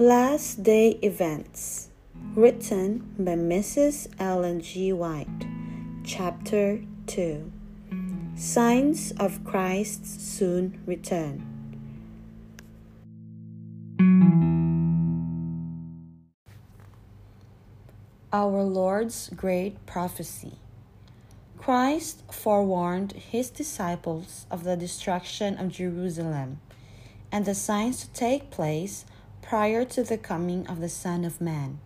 Last 0.00 0.62
Day 0.62 0.92
Events, 1.02 1.90
written 2.34 3.14
by 3.18 3.32
Mrs. 3.32 4.08
Ellen 4.18 4.62
G. 4.62 4.94
White, 4.94 5.46
Chapter 6.04 6.80
2 7.06 7.52
Signs 8.34 9.12
of 9.20 9.44
Christ's 9.44 10.24
Soon 10.24 10.80
Return. 10.86 11.44
Our 18.32 18.62
Lord's 18.62 19.28
Great 19.36 19.84
Prophecy. 19.84 20.54
Christ 21.58 22.22
forewarned 22.32 23.12
his 23.12 23.50
disciples 23.50 24.46
of 24.50 24.64
the 24.64 24.78
destruction 24.78 25.58
of 25.58 25.68
Jerusalem 25.68 26.58
and 27.30 27.44
the 27.44 27.54
signs 27.54 28.00
to 28.06 28.10
take 28.14 28.50
place 28.50 29.04
prior 29.42 29.84
to 29.84 30.02
the 30.02 30.18
coming 30.18 30.66
of 30.66 30.80
the 30.80 30.88
Son 30.88 31.24
of 31.24 31.40
Man. 31.40 31.78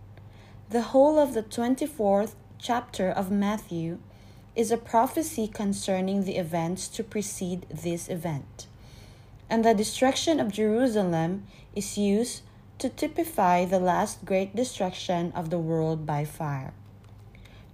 The 0.70 0.82
whole 0.82 1.18
of 1.18 1.34
the 1.34 1.42
24th 1.42 2.34
chapter 2.58 3.10
of 3.10 3.30
Matthew 3.30 3.98
is 4.56 4.70
a 4.70 4.76
prophecy 4.76 5.46
concerning 5.46 6.24
the 6.24 6.36
events 6.36 6.88
to 6.88 7.04
precede 7.04 7.66
this 7.70 8.08
event. 8.08 8.66
And 9.50 9.64
the 9.64 9.74
destruction 9.74 10.40
of 10.40 10.52
Jerusalem 10.52 11.46
is 11.74 11.98
used 11.98 12.42
to 12.78 12.88
typify 12.88 13.64
the 13.64 13.78
last 13.78 14.24
great 14.24 14.54
destruction 14.54 15.32
of 15.32 15.50
the 15.50 15.58
world 15.58 16.06
by 16.06 16.24
fire. 16.24 16.72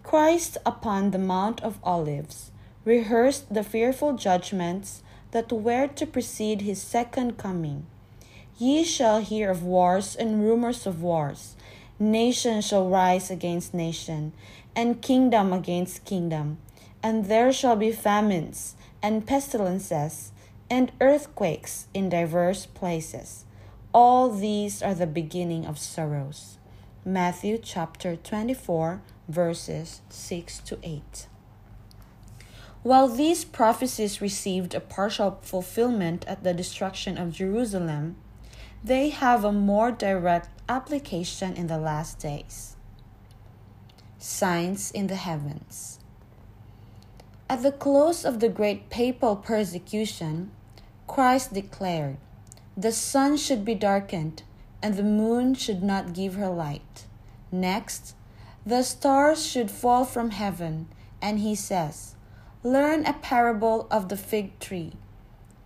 Christ 0.03 0.56
upon 0.67 1.11
the 1.11 1.19
Mount 1.19 1.62
of 1.62 1.78
Olives 1.83 2.51
rehearsed 2.84 3.53
the 3.53 3.62
fearful 3.62 4.15
judgments 4.15 5.03
that 5.31 5.53
were 5.53 5.87
to 5.87 6.06
precede 6.06 6.62
his 6.62 6.83
second 6.83 7.39
coming 7.39 7.86
Ye 8.61 8.84
shall 8.84 9.22
hear 9.22 9.50
of 9.50 9.62
wars 9.62 10.14
and 10.14 10.42
rumors 10.42 10.86
of 10.86 11.00
wars. 11.00 11.56
Nation 11.98 12.61
shall 12.61 12.91
rise 12.91 13.30
against 13.30 13.72
nation, 13.72 14.34
and 14.77 15.00
kingdom 15.00 15.50
against 15.50 16.05
kingdom. 16.05 16.58
And 17.02 17.25
there 17.25 17.55
shall 17.55 17.75
be 17.75 17.91
famines, 17.91 18.77
and 19.02 19.27
pestilences, 19.27 20.33
and 20.69 20.92
earthquakes 21.00 21.86
in 21.94 22.11
divers 22.11 22.67
places. 22.67 23.47
All 23.94 24.28
these 24.28 24.83
are 24.83 24.95
the 24.95 25.06
beginning 25.06 25.64
of 25.64 25.78
sorrows. 25.78 26.58
Matthew 27.02 27.56
chapter 27.56 28.14
24, 28.14 29.00
verses 29.27 30.02
6 30.11 30.58
to 30.58 30.78
8. 30.83 31.28
While 32.83 33.08
these 33.08 33.42
prophecies 33.42 34.20
received 34.20 34.74
a 34.74 34.80
partial 34.80 35.39
fulfillment 35.41 36.27
at 36.28 36.45
the 36.45 36.52
destruction 36.52 37.17
of 37.17 37.33
Jerusalem, 37.33 38.17
they 38.83 39.11
have 39.11 39.45
a 39.45 39.53
more 39.53 39.91
direct 39.91 40.48
application 40.69 41.55
in 41.55 41.67
the 41.67 41.78
last 41.78 42.19
days. 42.19 42.77
Signs 44.19 44.91
in 44.91 45.06
the 45.06 45.17
heavens. 45.17 45.98
At 47.48 47.62
the 47.62 47.73
close 47.73 48.25
of 48.25 48.41
the 48.41 48.48
great 48.48 48.89
papal 48.89 49.36
persecution, 49.36 50.51
Christ 51.06 51.53
declared, 51.53 52.17
The 52.77 52.92
sun 52.92 53.36
should 53.36 53.64
be 53.64 53.75
darkened, 53.75 54.45
and 54.83 54.95
the 54.95 55.03
moon 55.03 55.55
should 55.55 55.83
not 55.83 56.14
give 56.14 56.34
her 56.34 56.48
light. 56.48 57.06
Next, 57.53 58.14
the 58.64 58.83
stars 58.83 59.45
should 59.45 59.70
fall 59.70 60.05
from 60.05 60.31
heaven, 60.31 60.89
and 61.20 61.41
he 61.41 61.55
says, 61.55 62.14
Learn 62.62 63.05
a 63.05 63.14
parable 63.14 63.89
of 63.91 64.08
the 64.08 64.17
fig 64.17 64.58
tree. 64.58 64.92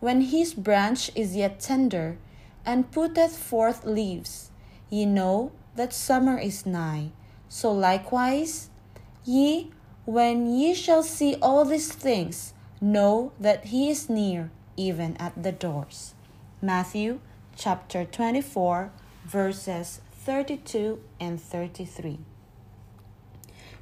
When 0.01 0.21
his 0.23 0.55
branch 0.55 1.11
is 1.15 1.37
yet 1.37 1.61
tender, 1.61 2.19
and 2.65 2.91
putteth 2.91 3.37
forth 3.37 3.85
leaves, 3.85 4.51
ye 4.91 5.05
know 5.05 5.53
that 5.77 5.93
summer 5.93 6.39
is 6.39 6.67
nigh. 6.67 7.11
So 7.49 7.73
likewise, 7.73 8.71
ye, 9.25 9.71
when 10.05 10.47
ye 10.47 10.75
shall 10.75 11.03
see 11.03 11.37
all 11.41 11.65
these 11.65 11.93
things, 11.93 12.55
know 12.81 13.33
that 13.41 13.67
he 13.67 13.91
is 13.91 14.09
near, 14.11 14.51
even 14.77 15.17
at 15.19 15.43
the 15.43 15.53
doors. 15.53 16.15
Matthew 16.61 17.21
chapter 17.57 18.05
24, 18.05 18.91
verses 19.25 20.01
32 20.13 21.01
and 21.21 21.41
33. 21.41 22.19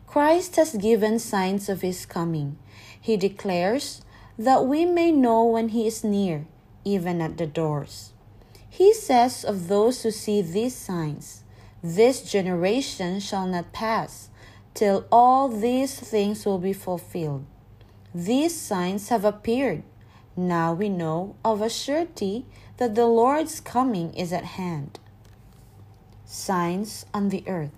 Christ 0.06 0.56
has 0.56 0.74
given 0.74 1.18
signs 1.18 1.68
of 1.68 1.80
his 1.80 2.04
coming. 2.04 2.58
He 3.00 3.16
declares 3.16 4.02
that 4.38 4.66
we 4.66 4.84
may 4.84 5.10
know 5.10 5.44
when 5.44 5.70
he 5.70 5.86
is 5.86 6.04
near, 6.04 6.46
even 6.84 7.20
at 7.20 7.38
the 7.38 7.46
doors. 7.46 8.11
He 8.72 8.94
says 8.94 9.44
of 9.44 9.68
those 9.68 10.02
who 10.02 10.10
see 10.10 10.40
these 10.40 10.74
signs, 10.74 11.44
This 11.82 12.22
generation 12.22 13.20
shall 13.20 13.46
not 13.46 13.74
pass 13.74 14.30
till 14.72 15.04
all 15.12 15.50
these 15.50 15.94
things 16.00 16.46
will 16.46 16.58
be 16.58 16.72
fulfilled. 16.72 17.44
These 18.14 18.58
signs 18.58 19.10
have 19.10 19.26
appeared. 19.26 19.82
Now 20.38 20.72
we 20.72 20.88
know 20.88 21.36
of 21.44 21.60
a 21.60 21.68
surety 21.68 22.46
that 22.78 22.94
the 22.94 23.04
Lord's 23.04 23.60
coming 23.60 24.14
is 24.14 24.32
at 24.32 24.56
hand. 24.56 24.98
Signs 26.24 27.04
on 27.12 27.28
the 27.28 27.44
earth. 27.46 27.76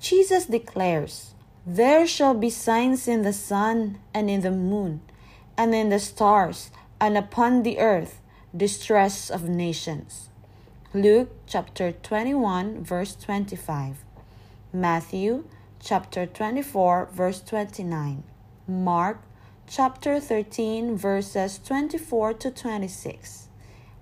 Jesus 0.00 0.44
declares, 0.44 1.32
There 1.64 2.06
shall 2.06 2.34
be 2.34 2.50
signs 2.50 3.08
in 3.08 3.22
the 3.22 3.32
sun 3.32 4.00
and 4.12 4.28
in 4.28 4.42
the 4.42 4.50
moon, 4.50 5.00
and 5.56 5.74
in 5.74 5.88
the 5.88 5.98
stars, 5.98 6.70
and 7.00 7.16
upon 7.16 7.62
the 7.62 7.78
earth 7.78 8.20
distress 8.58 9.30
of 9.30 9.48
nations. 9.48 10.30
Luke 10.92 11.30
chapter 11.46 11.92
21 11.92 12.82
verse 12.82 13.14
25. 13.14 14.04
Matthew 14.72 15.44
chapter 15.78 16.26
24 16.26 17.08
verse 17.12 17.40
29. 17.40 18.24
Mark 18.66 19.22
chapter 19.68 20.18
13 20.18 20.96
verses 20.96 21.60
24 21.64 22.34
to 22.34 22.50
26. 22.50 23.48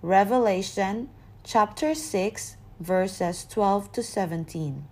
Revelation 0.00 1.10
chapter 1.44 1.94
6 1.94 2.56
verses 2.80 3.46
12 3.50 3.92
to 3.92 4.02
17. 4.02 4.84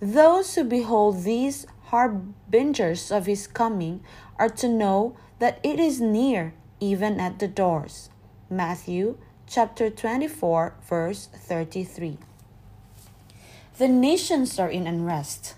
Those 0.00 0.54
who 0.54 0.64
behold 0.64 1.24
these 1.24 1.66
harbingers 1.86 3.10
of 3.10 3.26
his 3.26 3.46
coming 3.46 4.04
are 4.38 4.50
to 4.50 4.68
know 4.68 5.16
that 5.38 5.58
it 5.62 5.80
is 5.80 6.00
near, 6.00 6.52
even 6.80 7.18
at 7.18 7.38
the 7.38 7.48
doors. 7.48 8.09
Matthew 8.52 9.16
chapter 9.46 9.90
24, 9.90 10.74
verse 10.82 11.28
33. 11.32 12.18
The 13.78 13.86
nations 13.86 14.58
are 14.58 14.68
in 14.68 14.88
unrest. 14.88 15.54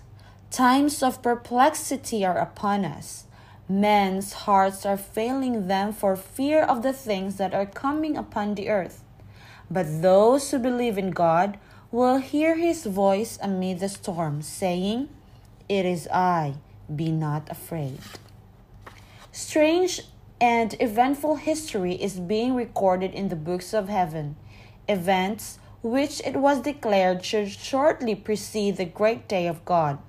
Times 0.51 1.01
of 1.01 1.23
perplexity 1.23 2.23
are 2.23 2.37
upon 2.37 2.85
us. 2.85 3.25
Men's 3.67 4.33
hearts 4.45 4.85
are 4.85 4.95
failing 4.95 5.67
them 5.67 5.91
for 5.91 6.15
fear 6.15 6.61
of 6.61 6.83
the 6.83 6.93
things 6.93 7.37
that 7.37 7.55
are 7.55 7.65
coming 7.65 8.15
upon 8.15 8.53
the 8.53 8.69
earth. 8.69 9.03
But 9.71 10.03
those 10.03 10.51
who 10.51 10.59
believe 10.59 10.99
in 10.99 11.09
God 11.09 11.57
will 11.91 12.17
hear 12.17 12.57
his 12.57 12.85
voice 12.85 13.39
amid 13.41 13.79
the 13.79 13.89
storm, 13.89 14.43
saying, 14.43 15.09
It 15.67 15.87
is 15.87 16.07
I, 16.13 16.57
be 16.95 17.11
not 17.11 17.49
afraid. 17.49 17.97
Strange 19.31 20.01
and 20.43 20.75
eventful 20.81 21.35
history 21.35 21.93
is 21.93 22.19
being 22.19 22.53
recorded 22.53 23.13
in 23.13 23.29
the 23.29 23.35
books 23.49 23.73
of 23.73 23.87
heaven, 23.87 24.35
events 24.89 25.57
which 25.81 26.19
it 26.25 26.35
was 26.35 26.59
declared 26.59 27.23
should 27.23 27.49
shortly 27.49 28.13
precede 28.13 28.75
the 28.75 28.83
great 28.83 29.25
day 29.29 29.47
of 29.47 29.63
God. 29.63 29.99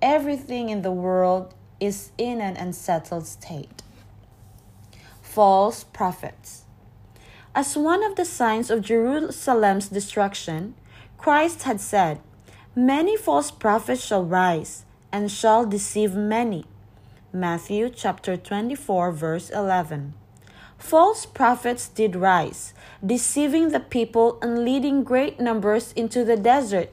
Everything 0.00 0.68
in 0.68 0.82
the 0.82 0.92
world 0.92 1.52
is 1.80 2.12
in 2.16 2.40
an 2.40 2.56
unsettled 2.56 3.26
state. 3.26 3.82
False 5.20 5.82
prophets. 5.82 6.62
As 7.52 7.76
one 7.76 8.04
of 8.04 8.14
the 8.14 8.24
signs 8.24 8.70
of 8.70 8.82
Jerusalem's 8.82 9.88
destruction, 9.88 10.76
Christ 11.18 11.64
had 11.64 11.80
said, 11.80 12.20
Many 12.76 13.16
false 13.16 13.50
prophets 13.50 14.04
shall 14.04 14.24
rise 14.24 14.84
and 15.10 15.28
shall 15.28 15.66
deceive 15.66 16.14
many. 16.14 16.66
Matthew 17.34 17.88
chapter 17.88 18.36
24 18.36 19.10
verse 19.10 19.48
11. 19.48 20.12
False 20.76 21.24
prophets 21.24 21.88
did 21.88 22.14
rise, 22.14 22.74
deceiving 23.04 23.70
the 23.70 23.80
people 23.80 24.38
and 24.42 24.66
leading 24.66 25.02
great 25.02 25.40
numbers 25.40 25.92
into 25.92 26.26
the 26.26 26.36
desert. 26.36 26.90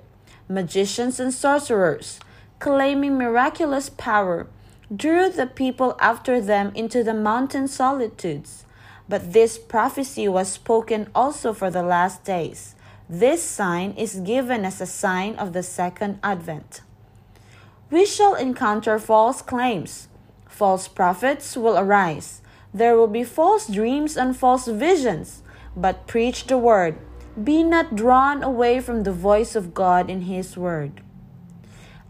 Magicians 0.47 1.19
and 1.19 1.33
sorcerers, 1.33 2.21
claiming 2.59 3.17
miraculous 3.17 3.89
power, 3.89 4.47
drew 4.95 5.29
the 5.29 5.45
people 5.45 5.97
after 5.99 6.39
them 6.39 6.71
into 6.73 7.03
the 7.03 7.13
mountain 7.13 7.67
solitudes. 7.67 8.63
But 9.09 9.33
this 9.33 9.57
prophecy 9.57 10.29
was 10.29 10.47
spoken 10.47 11.09
also 11.13 11.51
for 11.51 11.69
the 11.69 11.83
last 11.83 12.23
days. 12.23 12.75
This 13.09 13.43
sign 13.43 13.91
is 13.97 14.21
given 14.21 14.63
as 14.63 14.79
a 14.79 14.85
sign 14.85 15.35
of 15.35 15.51
the 15.51 15.63
second 15.63 16.17
advent. 16.23 16.79
We 17.91 18.05
shall 18.05 18.35
encounter 18.35 18.99
false 18.99 19.41
claims 19.41 20.07
False 20.59 20.89
prophets 20.89 21.55
will 21.55 21.77
arise. 21.77 22.41
There 22.73 22.97
will 22.97 23.07
be 23.07 23.23
false 23.23 23.65
dreams 23.65 24.17
and 24.17 24.35
false 24.35 24.67
visions, 24.67 25.41
but 25.73 26.05
preach 26.05 26.47
the 26.47 26.57
word. 26.57 26.99
Be 27.41 27.63
not 27.63 27.95
drawn 27.95 28.43
away 28.43 28.81
from 28.81 29.03
the 29.03 29.13
voice 29.13 29.55
of 29.55 29.73
God 29.73 30.09
in 30.09 30.23
His 30.23 30.57
Word. 30.57 30.99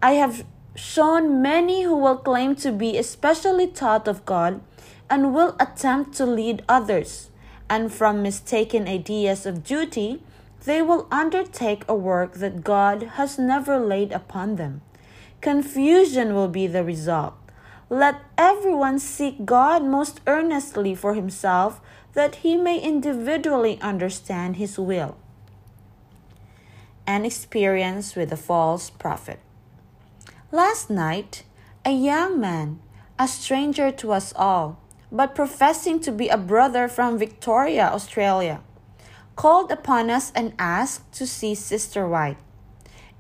I 0.01 0.13
have 0.13 0.48
shown 0.74 1.44
many 1.44 1.84
who 1.84 1.96
will 1.96 2.18
claim 2.18 2.56
to 2.66 2.72
be 2.72 2.98
especially 2.98 3.68
taught 3.68 4.07
of 4.07 4.25
God 4.25 4.62
and 5.12 5.31
will 5.31 5.56
attempt 5.60 6.18
to 6.18 6.25
lead 6.25 6.66
others, 6.68 7.30
and 7.69 7.94
from 7.94 8.24
mistaken 8.24 8.88
ideas 8.88 9.45
of 9.45 9.63
duty, 9.63 10.24
they 10.66 10.81
will 10.81 11.06
undertake 11.12 11.86
a 11.88 11.94
work 11.94 12.42
that 12.42 12.63
God 12.63 13.13
has 13.22 13.38
never 13.38 13.78
laid 13.78 14.12
upon 14.12 14.56
them. 14.56 14.81
Confusion 15.40 16.34
will 16.34 16.50
be 16.50 16.66
the 16.66 16.84
result. 16.84 17.36
Let 17.89 18.21
everyone 18.38 19.00
seek 19.00 19.45
God 19.45 19.83
most 19.83 20.21
earnestly 20.27 20.94
for 20.94 21.15
himself, 21.15 21.81
that 22.13 22.36
he 22.45 22.56
may 22.56 22.80
individually 22.80 23.80
understand 23.81 24.57
his 24.57 24.77
will. 24.77 25.18
An 27.07 27.25
experience 27.25 28.15
with 28.15 28.31
a 28.31 28.38
false 28.38 28.91
prophet. 28.91 29.39
Last 30.51 30.91
night, 30.91 31.44
a 31.83 31.91
young 31.91 32.39
man, 32.39 32.80
a 33.18 33.27
stranger 33.27 33.92
to 33.92 34.12
us 34.12 34.33
all, 34.35 34.80
but 35.12 35.33
professing 35.33 36.00
to 36.01 36.12
be 36.12 36.30
a 36.30 36.38
brother 36.38 36.88
from 36.88 37.18
Victoria, 37.18 37.89
Australia, 37.92 38.62
called 39.35 39.71
upon 39.71 40.12
us 40.12 40.31
and 40.35 40.53
asked 40.59 41.12
to 41.13 41.25
see 41.25 41.56
Sister 41.56 42.07
White. 42.07 42.38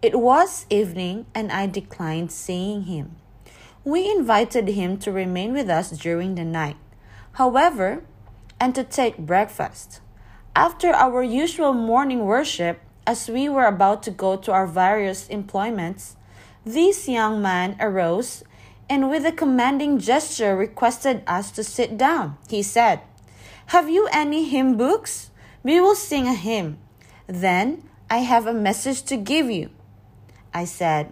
It 0.01 0.19
was 0.19 0.67
evening, 0.69 1.25
and 1.33 1.51
I 1.51 1.65
declined 1.65 2.31
seeing 2.31 2.83
him. 2.83 3.18
We 3.89 4.11
invited 4.11 4.67
him 4.67 4.99
to 4.99 5.11
remain 5.11 5.51
with 5.51 5.67
us 5.67 5.89
during 5.89 6.35
the 6.35 6.45
night, 6.45 6.77
however, 7.41 8.03
and 8.59 8.75
to 8.75 8.83
take 8.83 9.17
breakfast. 9.17 9.99
After 10.55 10.93
our 10.93 11.23
usual 11.23 11.73
morning 11.73 12.25
worship, 12.25 12.81
as 13.07 13.27
we 13.27 13.49
were 13.49 13.65
about 13.65 14.03
to 14.03 14.11
go 14.11 14.35
to 14.35 14.51
our 14.51 14.67
various 14.67 15.27
employments, 15.29 16.17
this 16.63 17.09
young 17.09 17.41
man 17.41 17.77
arose 17.79 18.43
and 18.87 19.09
with 19.09 19.25
a 19.25 19.31
commanding 19.31 19.97
gesture 19.97 20.55
requested 20.55 21.23
us 21.25 21.49
to 21.49 21.63
sit 21.63 21.97
down. 21.97 22.37
He 22.47 22.61
said, 22.61 23.01
Have 23.73 23.89
you 23.89 24.07
any 24.11 24.47
hymn 24.47 24.77
books? 24.77 25.31
We 25.63 25.81
will 25.81 25.95
sing 25.95 26.27
a 26.27 26.35
hymn. 26.35 26.77
Then 27.25 27.89
I 28.07 28.17
have 28.17 28.45
a 28.45 28.53
message 28.53 29.01
to 29.09 29.17
give 29.17 29.49
you. 29.49 29.71
I 30.53 30.65
said, 30.65 31.11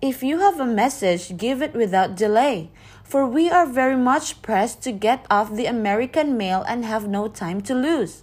if 0.00 0.22
you 0.22 0.40
have 0.40 0.60
a 0.60 0.66
message, 0.66 1.36
give 1.36 1.62
it 1.62 1.74
without 1.74 2.16
delay, 2.16 2.70
for 3.02 3.26
we 3.26 3.50
are 3.50 3.66
very 3.66 3.96
much 3.96 4.42
pressed 4.42 4.82
to 4.82 4.92
get 4.92 5.26
off 5.30 5.54
the 5.54 5.66
American 5.66 6.36
mail 6.36 6.64
and 6.66 6.84
have 6.84 7.08
no 7.08 7.28
time 7.28 7.60
to 7.62 7.74
lose. 7.74 8.22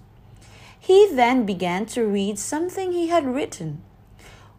He 0.79 1.07
then 1.11 1.45
began 1.45 1.85
to 1.87 2.05
read 2.05 2.39
something 2.39 2.91
he 2.91 3.07
had 3.07 3.25
written, 3.25 3.81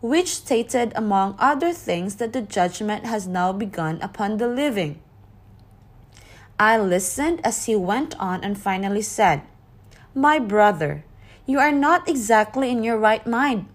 which 0.01 0.37
stated, 0.37 0.93
among 0.95 1.37
other 1.39 1.73
things, 1.73 2.17
that 2.17 2.33
the 2.33 2.43
judgment 2.43 3.07
has 3.07 3.27
now 3.27 3.53
begun 3.53 4.01
upon 4.01 4.39
the 4.39 4.49
living. 4.49 5.01
I 6.59 6.79
listened 6.79 7.41
as 7.45 7.67
he 7.67 7.75
went 7.75 8.15
on 8.21 8.45
and 8.45 8.57
finally 8.57 9.03
said, 9.03 9.43
My 10.15 10.39
brother, 10.39 11.05
you 11.45 11.59
are 11.59 11.73
not 11.73 12.09
exactly 12.09 12.71
in 12.71 12.85
your 12.85 12.99
right 12.99 13.27
mind. 13.27 13.67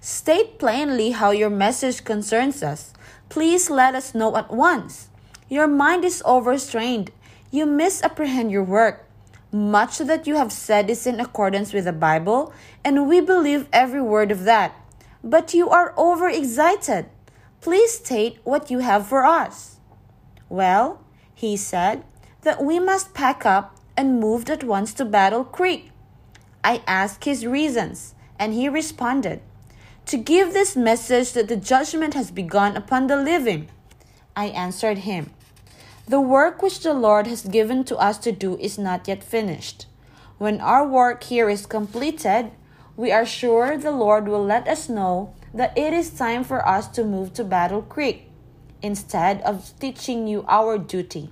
State 0.00 0.60
plainly 0.60 1.10
how 1.10 1.32
your 1.32 1.50
message 1.50 2.04
concerns 2.04 2.62
us. 2.62 2.92
Please 3.28 3.68
let 3.68 3.96
us 3.96 4.14
know 4.14 4.36
at 4.36 4.50
once. 4.50 5.08
Your 5.48 5.66
mind 5.66 6.04
is 6.04 6.22
overstrained. 6.24 7.10
You 7.50 7.66
misapprehend 7.66 8.52
your 8.52 8.62
work. 8.62 9.08
Much 9.50 9.98
that 9.98 10.26
you 10.26 10.36
have 10.36 10.52
said 10.52 10.88
is 10.88 11.06
in 11.06 11.18
accordance 11.18 11.72
with 11.72 11.86
the 11.86 11.92
Bible, 11.92 12.52
and 12.84 13.08
we 13.08 13.20
believe 13.20 13.66
every 13.72 14.00
word 14.00 14.30
of 14.30 14.44
that. 14.44 14.72
But 15.24 15.52
you 15.52 15.68
are 15.68 15.94
overexcited. 15.98 17.06
Please 17.60 17.94
state 17.94 18.38
what 18.44 18.70
you 18.70 18.78
have 18.78 19.06
for 19.06 19.24
us. 19.24 19.78
Well, 20.48 21.02
he 21.34 21.56
said 21.56 22.04
that 22.42 22.62
we 22.62 22.78
must 22.78 23.14
pack 23.14 23.44
up 23.44 23.76
and 23.96 24.20
moved 24.20 24.48
at 24.48 24.62
once 24.62 24.94
to 24.94 25.04
Battle 25.04 25.42
Creek. 25.42 25.90
I 26.62 26.82
asked 26.86 27.24
his 27.24 27.44
reasons, 27.44 28.14
and 28.38 28.54
he 28.54 28.68
responded 28.68 29.40
to 30.08 30.16
give 30.16 30.54
this 30.54 30.74
message 30.74 31.32
that 31.32 31.48
the 31.48 31.56
judgment 31.56 32.14
has 32.14 32.30
begun 32.30 32.74
upon 32.78 33.08
the 33.08 33.16
living. 33.16 33.68
I 34.34 34.46
answered 34.46 34.98
him, 34.98 35.30
The 36.06 36.20
work 36.20 36.62
which 36.62 36.80
the 36.80 36.94
Lord 36.94 37.26
has 37.26 37.42
given 37.42 37.84
to 37.84 37.96
us 37.98 38.16
to 38.18 38.32
do 38.32 38.56
is 38.56 38.78
not 38.78 39.06
yet 39.06 39.22
finished. 39.22 39.84
When 40.38 40.62
our 40.62 40.86
work 40.88 41.24
here 41.24 41.50
is 41.50 41.66
completed, 41.66 42.52
we 42.96 43.12
are 43.12 43.26
sure 43.26 43.76
the 43.76 43.90
Lord 43.90 44.28
will 44.28 44.42
let 44.42 44.66
us 44.66 44.88
know 44.88 45.34
that 45.52 45.76
it 45.76 45.92
is 45.92 46.08
time 46.10 46.42
for 46.42 46.66
us 46.66 46.88
to 46.88 47.04
move 47.04 47.34
to 47.34 47.44
Battle 47.44 47.82
Creek 47.82 48.30
instead 48.80 49.42
of 49.42 49.78
teaching 49.78 50.26
you 50.26 50.42
our 50.48 50.78
duty. 50.78 51.30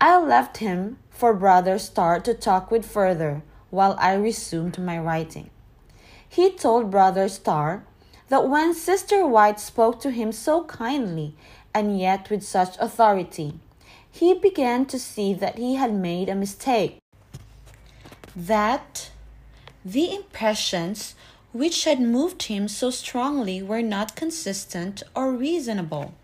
I 0.00 0.18
left 0.18 0.58
him 0.58 0.96
for 1.10 1.34
Brother 1.34 1.78
Starr 1.78 2.20
to 2.20 2.32
talk 2.32 2.70
with 2.70 2.86
further 2.86 3.42
while 3.68 3.96
I 3.98 4.14
resumed 4.14 4.78
my 4.78 4.98
writing. 4.98 5.50
He 6.32 6.48
told 6.50 6.90
Brother 6.90 7.28
Starr 7.28 7.84
that 8.30 8.48
when 8.48 8.72
Sister 8.72 9.26
White 9.26 9.60
spoke 9.60 10.00
to 10.00 10.10
him 10.10 10.32
so 10.32 10.64
kindly 10.64 11.34
and 11.74 12.00
yet 12.00 12.30
with 12.30 12.42
such 12.42 12.74
authority, 12.78 13.60
he 14.10 14.32
began 14.32 14.86
to 14.86 14.98
see 14.98 15.34
that 15.34 15.58
he 15.58 15.74
had 15.74 15.92
made 15.92 16.30
a 16.30 16.34
mistake. 16.34 16.96
That 18.34 19.10
the 19.84 20.14
impressions 20.14 21.14
which 21.52 21.84
had 21.84 22.00
moved 22.00 22.44
him 22.44 22.66
so 22.66 22.88
strongly 22.88 23.62
were 23.62 23.82
not 23.82 24.16
consistent 24.16 25.02
or 25.14 25.32
reasonable. 25.32 26.14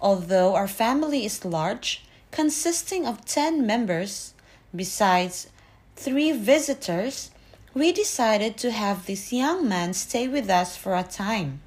Although 0.00 0.54
our 0.54 0.68
family 0.68 1.24
is 1.24 1.44
large, 1.44 2.04
consisting 2.30 3.04
of 3.04 3.24
ten 3.24 3.66
members, 3.66 4.32
besides 4.72 5.48
three 5.96 6.30
visitors, 6.30 7.32
we 7.74 7.90
decided 7.90 8.56
to 8.56 8.70
have 8.70 9.06
this 9.06 9.32
young 9.32 9.68
man 9.68 9.92
stay 9.92 10.28
with 10.28 10.48
us 10.48 10.76
for 10.76 10.94
a 10.94 11.02
time. 11.02 11.60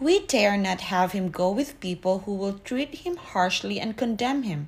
We 0.00 0.26
dare 0.26 0.56
not 0.56 0.80
have 0.82 1.12
him 1.12 1.30
go 1.30 1.50
with 1.52 1.78
people 1.78 2.20
who 2.20 2.34
will 2.34 2.58
treat 2.58 2.94
him 3.06 3.16
harshly 3.16 3.78
and 3.78 3.96
condemn 3.96 4.42
him. 4.42 4.66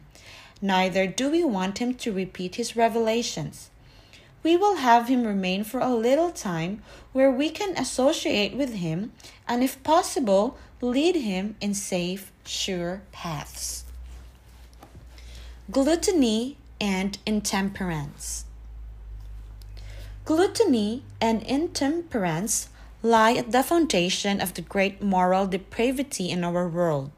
Neither 0.63 1.09
do 1.09 1.29
we 1.29 1.43
want 1.45 1.79
him 1.79 1.95
to 1.95 2.13
repeat 2.13 2.55
his 2.55 2.77
revelations. 2.77 3.69
We 4.45 4.57
will 4.57 4.77
have 4.77 5.09
him 5.09 5.25
remain 5.25 5.65
for 5.65 5.81
a 5.81 5.93
little 5.93 6.31
time 6.31 6.83
where 7.13 7.33
we 7.33 7.51
can 7.51 7.77
associate 7.77 8.57
with 8.57 8.75
him 8.75 9.13
and, 9.49 9.65
if 9.65 9.83
possible, 9.83 10.57
lead 10.81 11.17
him 11.17 11.57
in 11.61 11.75
safe, 11.75 12.31
sure 12.45 13.03
paths. 13.11 13.85
Gluttony 15.69 16.57
and 16.81 17.19
intemperance. 17.27 18.46
Gluttony 20.27 21.05
and 21.21 21.41
intemperance 21.45 22.69
lie 23.01 23.35
at 23.35 23.53
the 23.53 23.63
foundation 23.63 24.41
of 24.41 24.55
the 24.55 24.61
great 24.61 25.01
moral 25.01 25.47
depravity 25.47 26.31
in 26.31 26.43
our 26.43 26.67
world. 26.67 27.13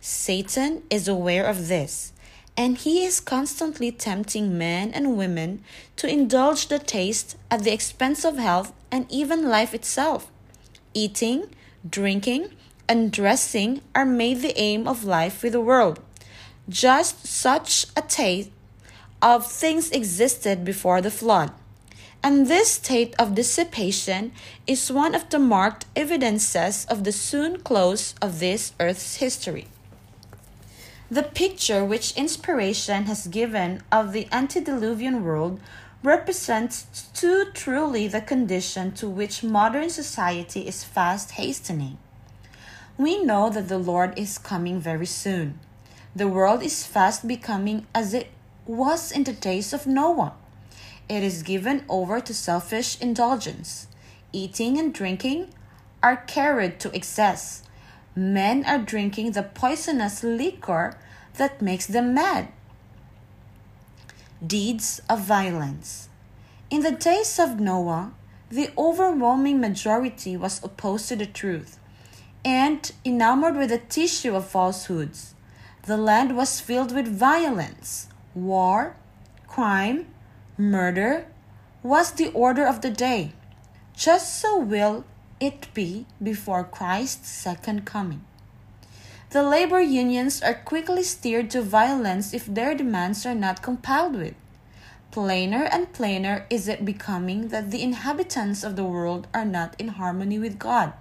Satan 0.00 0.84
is 0.88 1.08
aware 1.08 1.44
of 1.44 1.66
this, 1.66 2.12
and 2.56 2.78
he 2.78 3.04
is 3.04 3.18
constantly 3.18 3.90
tempting 3.90 4.56
men 4.56 4.92
and 4.92 5.18
women 5.18 5.64
to 5.96 6.08
indulge 6.08 6.68
the 6.68 6.78
taste 6.78 7.36
at 7.50 7.64
the 7.64 7.72
expense 7.72 8.24
of 8.24 8.38
health 8.38 8.72
and 8.92 9.10
even 9.10 9.48
life 9.48 9.74
itself. 9.74 10.30
Eating, 10.94 11.46
drinking, 11.90 12.46
and 12.88 13.10
dressing 13.10 13.80
are 13.92 14.06
made 14.06 14.40
the 14.40 14.56
aim 14.56 14.86
of 14.86 15.02
life 15.02 15.42
with 15.42 15.54
the 15.54 15.60
world. 15.60 15.98
Just 16.68 17.26
such 17.26 17.86
a 17.96 18.02
taste 18.02 18.50
of 19.20 19.50
things 19.50 19.90
existed 19.90 20.64
before 20.64 21.00
the 21.00 21.10
flood 21.10 21.50
and 22.22 22.46
this 22.46 22.72
state 22.72 23.14
of 23.18 23.34
dissipation 23.34 24.32
is 24.66 24.92
one 24.92 25.14
of 25.14 25.28
the 25.30 25.40
marked 25.40 25.86
evidences 25.96 26.84
of 26.86 27.02
the 27.02 27.10
soon 27.10 27.60
close 27.60 28.14
of 28.22 28.38
this 28.38 28.72
earth's 28.78 29.16
history. 29.16 29.66
The 31.10 31.24
picture 31.24 31.84
which 31.84 32.16
inspiration 32.16 33.04
has 33.04 33.26
given 33.26 33.82
of 33.90 34.12
the 34.12 34.28
antediluvian 34.30 35.24
world 35.24 35.60
represents 36.04 37.08
too 37.12 37.46
truly 37.54 38.06
the 38.06 38.20
condition 38.20 38.92
to 38.92 39.08
which 39.08 39.42
modern 39.42 39.90
society 39.90 40.66
is 40.66 40.84
fast 40.84 41.32
hastening. 41.32 41.98
We 42.96 43.22
know 43.24 43.50
that 43.50 43.68
the 43.68 43.78
Lord 43.78 44.16
is 44.16 44.38
coming 44.38 44.80
very 44.80 45.06
soon. 45.06 45.58
The 46.14 46.28
world 46.28 46.62
is 46.62 46.86
fast 46.86 47.26
becoming 47.26 47.86
as 47.94 48.14
it 48.14 48.28
was 48.64 49.10
in 49.10 49.24
the 49.24 49.32
days 49.32 49.72
of 49.72 49.86
Noah 49.86 50.34
it 51.12 51.22
is 51.22 51.42
given 51.42 51.84
over 51.88 52.20
to 52.20 52.32
selfish 52.32 53.00
indulgence. 53.00 53.86
Eating 54.32 54.78
and 54.78 54.94
drinking 54.94 55.48
are 56.02 56.16
carried 56.16 56.80
to 56.80 56.94
excess. 56.94 57.62
Men 58.16 58.64
are 58.64 58.78
drinking 58.78 59.32
the 59.32 59.42
poisonous 59.42 60.22
liquor 60.22 60.98
that 61.34 61.62
makes 61.62 61.86
them 61.86 62.14
mad. 62.14 62.48
Deeds 64.44 65.00
of 65.08 65.20
violence. 65.20 66.08
In 66.70 66.80
the 66.80 66.92
days 66.92 67.38
of 67.38 67.60
Noah, 67.60 68.12
the 68.50 68.70
overwhelming 68.76 69.60
majority 69.60 70.36
was 70.36 70.62
opposed 70.64 71.08
to 71.08 71.16
the 71.16 71.26
truth 71.26 71.78
and 72.44 72.90
enamored 73.04 73.56
with 73.56 73.70
a 73.70 73.78
tissue 73.78 74.34
of 74.34 74.48
falsehoods. 74.48 75.34
The 75.84 75.96
land 75.96 76.36
was 76.36 76.60
filled 76.60 76.94
with 76.94 77.06
violence, 77.06 78.08
war, 78.34 78.96
crime, 79.46 80.06
murder 80.56 81.26
was 81.82 82.12
the 82.12 82.30
order 82.32 82.66
of 82.66 82.80
the 82.80 82.90
day. 82.90 83.32
Just 83.96 84.40
so 84.40 84.58
will 84.58 85.04
it 85.40 85.66
be 85.74 86.06
before 86.22 86.64
Christ's 86.64 87.28
second 87.28 87.84
coming. 87.84 88.24
The 89.30 89.42
labor 89.42 89.80
unions 89.80 90.42
are 90.42 90.54
quickly 90.54 91.02
steered 91.02 91.50
to 91.50 91.62
violence 91.62 92.34
if 92.34 92.46
their 92.46 92.74
demands 92.74 93.24
are 93.24 93.34
not 93.34 93.62
complied 93.62 94.12
with. 94.14 94.34
Plainer 95.10 95.64
and 95.64 95.92
plainer 95.92 96.46
is 96.48 96.68
it 96.68 96.84
becoming 96.84 97.48
that 97.48 97.70
the 97.70 97.82
inhabitants 97.82 98.62
of 98.62 98.76
the 98.76 98.84
world 98.84 99.26
are 99.34 99.44
not 99.44 99.74
in 99.78 99.88
harmony 99.88 100.38
with 100.38 100.58
God. 100.58 100.92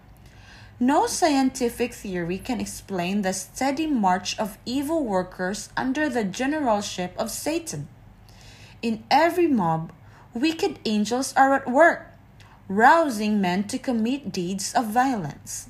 No 0.80 1.08
scientific 1.08 1.94
theory 1.94 2.38
can 2.38 2.60
explain 2.60 3.22
the 3.22 3.34
steady 3.34 3.86
march 3.86 4.38
of 4.40 4.58
evil 4.66 5.06
workers 5.06 5.70
under 5.78 6.10
the 6.10 6.24
generalship 6.24 7.14
of 7.18 7.30
Satan. 7.30 7.88
In 8.82 9.04
every 9.12 9.48
mob, 9.48 9.92
wicked 10.34 10.80
angels 10.86 11.34
are 11.38 11.54
at 11.54 11.70
work, 11.70 12.08
rousing 12.68 13.40
men 13.40 13.66
to 13.66 13.78
commit 13.78 14.32
deeds 14.32 14.74
of 14.74 14.88
violence. 14.88 15.70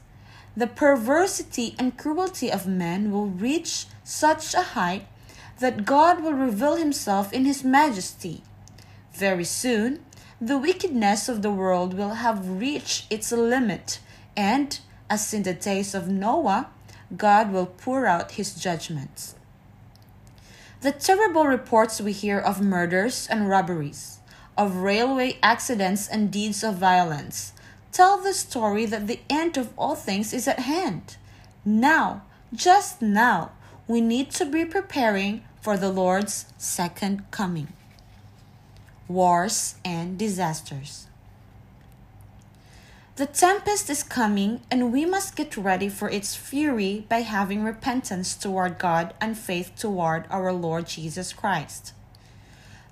The 0.55 0.67
perversity 0.67 1.75
and 1.77 1.97
cruelty 1.97 2.51
of 2.51 2.67
men 2.67 3.11
will 3.11 3.27
reach 3.27 3.85
such 4.03 4.53
a 4.53 4.61
height 4.61 5.07
that 5.59 5.85
God 5.85 6.23
will 6.23 6.33
reveal 6.33 6.75
himself 6.75 7.33
in 7.33 7.45
his 7.45 7.63
majesty. 7.63 8.43
Very 9.13 9.43
soon, 9.43 10.03
the 10.39 10.57
wickedness 10.57 11.29
of 11.29 11.41
the 11.41 11.51
world 11.51 11.93
will 11.93 12.15
have 12.15 12.49
reached 12.49 13.11
its 13.11 13.31
limit, 13.31 13.99
and 14.35 14.79
as 15.09 15.33
in 15.33 15.43
the 15.43 15.53
days 15.53 15.93
of 15.93 16.07
Noah, 16.07 16.69
God 17.15 17.51
will 17.51 17.65
pour 17.67 18.07
out 18.07 18.31
his 18.31 18.55
judgments. 18.55 19.35
The 20.81 20.91
terrible 20.91 21.45
reports 21.45 22.01
we 22.01 22.11
hear 22.11 22.39
of 22.39 22.59
murders 22.59 23.27
and 23.29 23.47
robberies, 23.47 24.17
of 24.57 24.77
railway 24.77 25.37
accidents 25.43 26.07
and 26.07 26.31
deeds 26.31 26.63
of 26.63 26.77
violence, 26.77 27.53
tell 27.91 28.17
the 28.17 28.33
story 28.33 28.87
that 28.87 29.05
the 29.05 29.19
end 29.29 29.57
of 29.57 29.69
all 29.77 29.93
things 29.93 30.33
is 30.33 30.47
at 30.47 30.57
hand. 30.61 31.17
Now, 31.63 32.23
just 32.51 32.99
now, 32.99 33.51
we 33.87 34.01
need 34.01 34.31
to 34.31 34.45
be 34.45 34.65
preparing 34.65 35.43
for 35.61 35.77
the 35.77 35.91
Lord's 35.91 36.47
second 36.57 37.29
coming. 37.29 37.67
Wars 39.07 39.75
and 39.85 40.17
disasters. 40.17 41.05
The 43.21 43.27
tempest 43.27 43.87
is 43.91 44.01
coming, 44.01 44.61
and 44.71 44.91
we 44.91 45.05
must 45.05 45.35
get 45.35 45.55
ready 45.55 45.89
for 45.89 46.09
its 46.09 46.35
fury 46.35 47.05
by 47.07 47.19
having 47.19 47.63
repentance 47.63 48.33
toward 48.35 48.79
God 48.79 49.13
and 49.21 49.37
faith 49.37 49.73
toward 49.77 50.25
our 50.31 50.51
Lord 50.51 50.87
Jesus 50.87 51.31
Christ. 51.31 51.93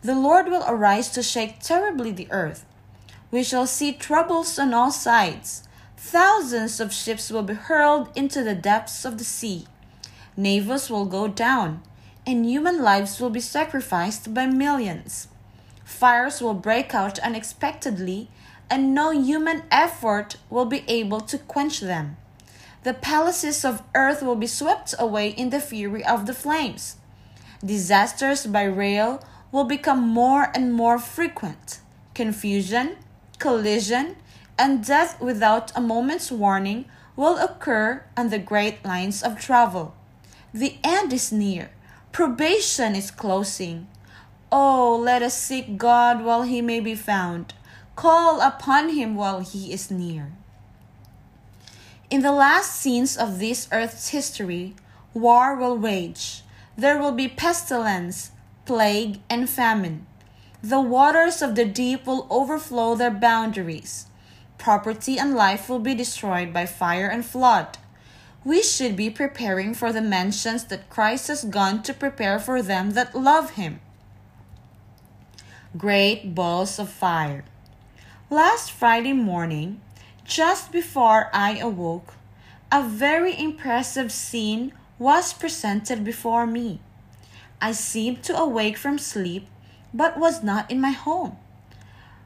The 0.03 0.13
Lord 0.13 0.47
will 0.47 0.63
arise 0.67 1.09
to 1.13 1.23
shake 1.23 1.61
terribly 1.61 2.11
the 2.11 2.27
earth. 2.29 2.63
We 3.31 3.41
shall 3.41 3.65
see 3.65 3.91
troubles 3.91 4.59
on 4.59 4.71
all 4.71 4.91
sides. 4.91 5.67
Thousands 5.97 6.79
of 6.79 6.93
ships 6.93 7.31
will 7.31 7.41
be 7.41 7.55
hurled 7.55 8.15
into 8.15 8.43
the 8.43 8.53
depths 8.53 9.05
of 9.05 9.17
the 9.17 9.23
sea. 9.23 9.65
Navies 10.37 10.91
will 10.91 11.05
go 11.05 11.27
down, 11.27 11.81
and 12.27 12.45
human 12.45 12.83
lives 12.83 13.19
will 13.19 13.31
be 13.31 13.39
sacrificed 13.39 14.31
by 14.31 14.45
millions. 14.45 15.27
Fires 15.83 16.39
will 16.39 16.53
break 16.53 16.93
out 16.93 17.17
unexpectedly 17.17 18.29
and 18.69 18.93
no 18.93 19.11
human 19.11 19.63
effort 19.71 20.37
will 20.49 20.65
be 20.65 20.83
able 20.87 21.21
to 21.21 21.37
quench 21.37 21.79
them. 21.79 22.17
The 22.83 22.93
palaces 22.93 23.65
of 23.65 23.83
earth 23.93 24.21
will 24.21 24.35
be 24.35 24.47
swept 24.47 24.95
away 24.97 25.29
in 25.29 25.49
the 25.49 25.59
fury 25.59 26.03
of 26.03 26.25
the 26.25 26.33
flames. 26.33 26.95
Disasters 27.63 28.45
by 28.45 28.63
rail 28.63 29.21
will 29.51 29.65
become 29.65 30.07
more 30.07 30.49
and 30.55 30.71
more 30.73 30.97
frequent. 30.97 31.79
Confusion, 32.13 32.95
collision, 33.37 34.15
and 34.57 34.85
death 34.85 35.19
without 35.19 35.75
a 35.75 35.81
moment's 35.81 36.31
warning 36.31 36.85
will 37.15 37.37
occur 37.37 38.03
on 38.15 38.29
the 38.29 38.39
great 38.39 38.85
lines 38.85 39.21
of 39.21 39.39
travel. 39.39 39.93
The 40.53 40.77
end 40.83 41.11
is 41.11 41.31
near. 41.31 41.69
Probation 42.11 42.95
is 42.95 43.11
closing. 43.11 43.87
Oh, 44.51 44.97
let 44.97 45.21
us 45.21 45.37
seek 45.37 45.77
God 45.77 46.23
while 46.23 46.43
he 46.43 46.61
may 46.61 46.79
be 46.79 46.95
found. 46.95 47.53
Call 47.99 48.39
upon 48.39 48.91
him 48.91 49.15
while 49.15 49.41
he 49.41 49.73
is 49.73 49.91
near. 49.91 50.31
In 52.09 52.21
the 52.21 52.31
last 52.31 52.79
scenes 52.79 53.17
of 53.17 53.39
this 53.39 53.67
earth's 53.73 54.07
history, 54.15 54.73
war 55.13 55.53
will 55.53 55.77
rage. 55.77 56.43
There 56.77 56.97
will 56.97 57.11
be 57.11 57.27
pestilence, 57.27 58.31
plague, 58.63 59.19
and 59.29 59.49
famine. 59.49 60.07
The 60.63 60.79
waters 60.79 61.41
of 61.41 61.55
the 61.55 61.65
deep 61.65 62.05
will 62.05 62.25
overflow 62.29 62.95
their 62.95 63.11
boundaries. 63.11 64.05
Property 64.57 65.19
and 65.19 65.35
life 65.35 65.67
will 65.67 65.79
be 65.79 65.93
destroyed 65.93 66.53
by 66.53 66.67
fire 66.67 67.09
and 67.09 67.25
flood. 67.25 67.79
We 68.45 68.63
should 68.63 68.95
be 68.95 69.09
preparing 69.09 69.73
for 69.73 69.91
the 69.91 70.01
mansions 70.01 70.63
that 70.67 70.89
Christ 70.89 71.27
has 71.27 71.43
gone 71.43 71.83
to 71.83 71.93
prepare 71.93 72.39
for 72.39 72.61
them 72.61 72.91
that 72.91 73.13
love 73.13 73.55
him. 73.59 73.81
Great 75.77 76.33
balls 76.33 76.79
of 76.79 76.87
fire. 76.87 77.43
Last 78.31 78.71
Friday 78.71 79.13
morning, 79.13 79.81
just 80.23 80.71
before 80.71 81.31
I 81.33 81.57
awoke, 81.57 82.13
a 82.71 82.83
very 82.83 83.35
impressive 83.35 84.11
scene 84.11 84.71
was 84.99 85.33
presented 85.33 86.03
before 86.03 86.45
me. 86.45 86.79
I 87.59 87.71
seemed 87.71 88.21
to 88.25 88.37
awake 88.37 88.77
from 88.77 88.99
sleep, 88.99 89.47
but 89.95 90.19
was 90.19 90.43
not 90.43 90.69
in 90.69 90.79
my 90.79 90.91
home. 90.91 91.37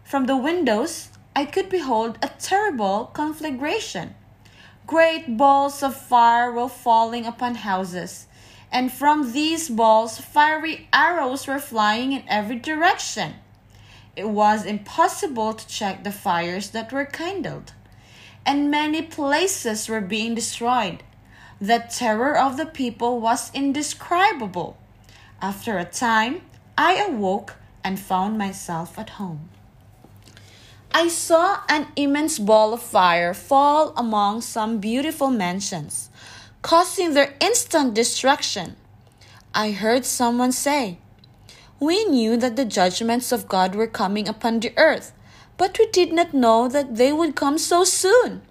From 0.04 0.26
the 0.26 0.36
windows, 0.36 1.08
I 1.38 1.46
could 1.46 1.70
behold 1.70 2.18
a 2.22 2.32
terrible 2.38 3.06
conflagration. 3.14 4.14
Great 4.86 5.38
balls 5.38 5.82
of 5.82 5.96
fire 5.96 6.52
were 6.52 6.68
falling 6.68 7.26
upon 7.26 7.56
houses, 7.56 8.28
and 8.74 8.92
from 8.92 9.32
these 9.32 9.70
balls, 9.70 10.20
fiery 10.20 10.90
arrows 10.92 11.48
were 11.48 11.60
flying 11.60 12.12
in 12.12 12.26
every 12.28 12.60
direction 12.60 13.36
it 14.16 14.30
was 14.30 14.66
impossible 14.66 15.54
to 15.54 15.68
check 15.68 16.04
the 16.04 16.12
fires 16.12 16.70
that 16.70 16.92
were 16.92 17.06
kindled, 17.06 17.74
and 18.46 18.70
many 18.70 19.02
places 19.02 19.90
were 19.90 20.02
being 20.02 20.36
destroyed. 20.36 21.04
The 21.60 21.86
terror 21.90 22.38
of 22.38 22.58
the 22.58 22.66
people 22.66 23.20
was 23.20 23.52
indescribable. 23.54 24.78
After 25.42 25.78
a 25.78 25.86
time, 25.86 26.42
I 26.78 26.96
awoke 26.96 27.56
and 27.84 28.00
found 28.00 28.38
myself 28.38 29.00
at 29.00 29.12
home. 29.12 29.50
I 30.92 31.08
saw 31.08 31.62
an 31.68 31.88
immense 31.96 32.38
ball 32.38 32.74
of 32.74 32.82
fire 32.82 33.34
fall 33.34 33.94
among 33.98 34.42
some 34.42 34.78
beautiful 34.78 35.32
mansions, 35.32 36.10
causing 36.62 37.14
their 37.14 37.34
instant 37.40 37.96
destruction. 37.96 38.76
I 39.56 39.72
heard 39.72 40.06
someone 40.06 40.52
say, 40.52 41.00
we 41.80 42.06
knew 42.06 42.38
that 42.38 42.56
the 42.56 42.66
judgments 42.66 43.32
of 43.32 43.48
God 43.48 43.76
were 43.76 43.88
coming 43.88 44.28
upon 44.28 44.60
the 44.60 44.74
earth, 44.78 45.14
but 45.58 45.78
we 45.78 45.88
did 45.88 46.14
not 46.14 46.34
know 46.34 46.68
that 46.68 46.96
they 46.96 47.12
would 47.12 47.36
come 47.36 47.58
so 47.58 47.84
soon. 47.84 48.42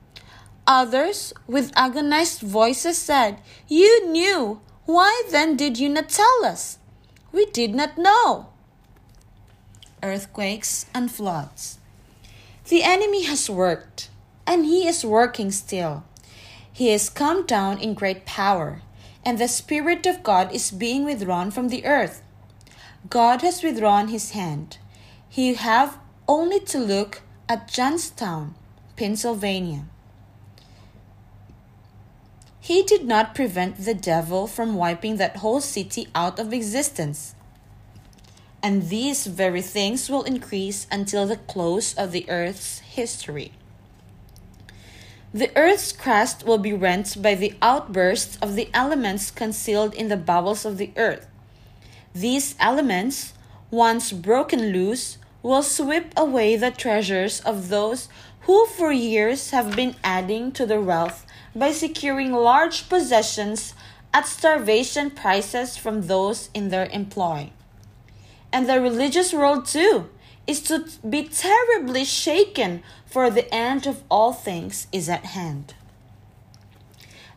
Others, 0.67 1.33
with 1.47 1.73
agonized 1.75 2.41
voices, 2.41 2.99
said, 2.99 3.39
You 3.69 4.07
knew. 4.09 4.61
Why 4.85 5.23
then 5.31 5.57
did 5.57 5.79
you 5.79 5.89
not 5.89 6.09
tell 6.09 6.45
us? 6.45 6.79
We 7.33 7.47
did 7.47 7.75
not 7.75 7.97
know. 7.97 8.49
Earthquakes 10.03 10.87
and 10.95 11.11
floods. 11.11 11.79
The 12.69 12.83
enemy 12.83 13.25
has 13.25 13.49
worked, 13.49 14.11
and 14.47 14.67
he 14.67 14.87
is 14.87 15.05
working 15.05 15.51
still. 15.51 16.05
He 16.73 16.89
has 16.89 17.09
come 17.09 17.47
down 17.47 17.79
in 17.79 17.95
great 17.95 18.25
power, 18.25 18.83
and 19.25 19.39
the 19.39 19.49
Spirit 19.49 20.07
of 20.07 20.23
God 20.23 20.53
is 20.53 20.71
being 20.71 21.05
withdrawn 21.05 21.51
from 21.51 21.69
the 21.69 21.85
earth. 21.85 22.23
God 23.09 23.43
has 23.43 23.63
withdrawn 23.63 24.09
his 24.09 24.31
hand. 24.31 24.79
You 25.33 25.57
have 25.57 25.99
only 26.29 26.61
to 26.61 26.79
look 26.79 27.23
at 27.49 27.69
Johnstown, 27.69 28.55
Pennsylvania. 28.97 29.85
He 32.61 32.85
did 32.85 33.05
not 33.05 33.35
prevent 33.35 33.85
the 33.85 33.95
devil 33.95 34.47
from 34.47 34.77
wiping 34.77 35.17
that 35.17 35.39
whole 35.39 35.61
city 35.61 36.07
out 36.15 36.39
of 36.39 36.53
existence. 36.53 37.35
And 38.63 38.89
these 38.89 39.27
very 39.27 39.63
things 39.63 40.09
will 40.09 40.23
increase 40.23 40.87
until 40.91 41.27
the 41.27 41.37
close 41.37 41.95
of 41.95 42.13
the 42.13 42.25
earth's 42.31 42.79
history. 42.79 43.53
The 45.35 45.51
earth's 45.57 45.91
crust 45.91 46.47
will 46.47 46.59
be 46.59 46.73
rent 46.73 47.21
by 47.21 47.35
the 47.35 47.55
outbursts 47.61 48.39
of 48.41 48.55
the 48.55 48.69
elements 48.73 49.33
concealed 49.33 49.95
in 49.95 50.07
the 50.09 50.17
bowels 50.17 50.65
of 50.65 50.79
the 50.79 50.93
earth. 50.97 51.27
These 52.15 52.55
elements, 52.59 53.33
once 53.71 54.13
broken 54.13 54.73
loose, 54.73 55.19
will 55.43 55.63
sweep 55.63 56.13
away 56.17 56.57
the 56.57 56.71
treasures 56.71 57.41
of 57.41 57.69
those 57.69 58.09
who 58.43 58.67
for 58.67 58.93
years 58.93 59.51
have 59.51 59.75
been 59.77 59.97
adding 60.05 60.53
to 60.53 60.67
their 60.67 60.81
wealth 60.81 61.27
by 61.55 61.73
securing 61.73 62.33
large 62.33 62.89
possessions 62.89 63.75
at 64.13 64.27
starvation 64.27 65.11
prices 65.11 65.77
from 65.77 66.03
those 66.03 66.51
in 66.53 66.69
their 66.69 66.87
employ. 66.87 67.51
And 68.53 68.69
the 68.69 68.81
religious 68.81 69.33
world, 69.33 69.67
too, 69.67 70.11
is 70.47 70.61
to 70.63 70.85
be 71.09 71.29
terribly 71.29 72.05
shaken, 72.05 72.83
for 73.07 73.31
the 73.31 73.53
end 73.55 73.87
of 73.87 74.03
all 74.11 74.33
things 74.33 74.87
is 74.93 75.09
at 75.09 75.25
hand. 75.27 75.75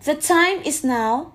The 0.03 0.15
time 0.15 0.61
is 0.61 0.83
now 0.83 1.33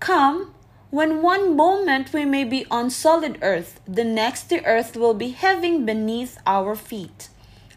come 0.00 0.53
when 0.94 1.22
one 1.22 1.56
moment 1.56 2.12
we 2.12 2.24
may 2.24 2.44
be 2.44 2.64
on 2.70 2.88
solid 2.88 3.36
earth, 3.42 3.80
the 3.84 4.04
next 4.04 4.48
the 4.48 4.64
earth 4.64 4.96
will 4.96 5.12
be 5.12 5.30
heaving 5.30 5.84
beneath 5.84 6.38
our 6.46 6.76
feet. 6.76 7.28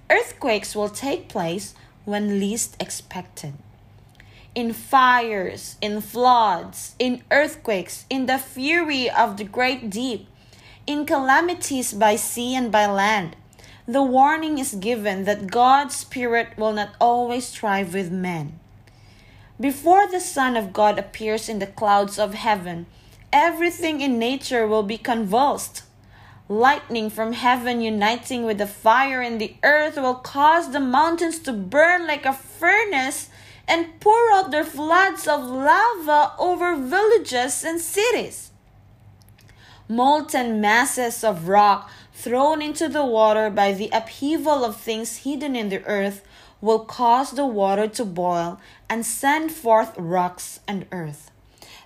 Earthquakes 0.07 0.75
will 0.75 0.87
take 0.87 1.27
place 1.27 1.73
when 2.05 2.39
least 2.39 2.79
expected. 2.79 3.55
In 4.53 4.71
fires, 4.71 5.77
in 5.81 5.99
floods, 5.99 6.93
in 6.99 7.23
earthquakes, 7.31 8.05
in 8.07 8.27
the 8.27 8.37
fury 8.37 9.09
of 9.09 9.37
the 9.37 9.45
great 9.45 9.89
deep, 9.89 10.27
in 10.85 11.03
calamities 11.03 11.93
by 11.93 12.17
sea 12.17 12.53
and 12.53 12.71
by 12.71 12.85
land, 12.85 13.35
the 13.87 14.03
warning 14.03 14.59
is 14.59 14.75
given 14.75 15.23
that 15.23 15.49
God's 15.49 15.95
Spirit 15.95 16.49
will 16.55 16.73
not 16.73 16.93
always 17.01 17.47
strive 17.47 17.95
with 17.95 18.11
men. 18.11 18.59
Before 19.59 20.07
the 20.07 20.19
Son 20.19 20.55
of 20.55 20.71
God 20.71 20.99
appears 20.99 21.49
in 21.49 21.57
the 21.57 21.65
clouds 21.65 22.19
of 22.19 22.35
heaven, 22.35 22.85
everything 23.31 24.01
in 24.01 24.19
nature 24.19 24.67
will 24.67 24.83
be 24.83 24.97
convulsed. 24.97 25.83
Lightning 26.49 27.09
from 27.09 27.33
heaven 27.33 27.81
uniting 27.81 28.43
with 28.43 28.57
the 28.57 28.67
fire 28.67 29.21
in 29.21 29.37
the 29.37 29.55
earth 29.63 29.97
will 29.97 30.15
cause 30.15 30.71
the 30.71 30.79
mountains 30.79 31.39
to 31.39 31.51
burn 31.51 32.07
like 32.07 32.25
a 32.25 32.31
furnace 32.31 33.29
and 33.67 33.99
pour 33.99 34.31
out 34.31 34.49
their 34.51 34.63
floods 34.63 35.27
of 35.27 35.43
lava 35.43 36.33
over 36.39 36.75
villages 36.75 37.65
and 37.65 37.81
cities. 37.81 38.51
Molten 39.89 40.61
masses 40.61 41.23
of 41.23 41.49
rock 41.49 41.89
thrown 42.13 42.61
into 42.61 42.87
the 42.87 43.05
water 43.05 43.49
by 43.49 43.73
the 43.73 43.89
upheaval 43.91 44.63
of 44.63 44.77
things 44.77 45.17
hidden 45.17 45.55
in 45.55 45.69
the 45.69 45.83
earth 45.85 46.25
will 46.61 46.79
cause 46.79 47.31
the 47.31 47.45
water 47.45 47.87
to 47.87 48.05
boil 48.05 48.59
and 48.89 49.05
send 49.05 49.51
forth 49.51 49.93
rocks 49.97 50.59
and 50.67 50.85
earth 50.91 51.29